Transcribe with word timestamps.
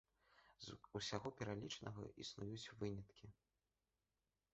З 0.67 0.77
усяго 0.99 1.27
пералічанага 1.41 2.03
існуюць 2.23 2.71
выняткі. 2.81 3.27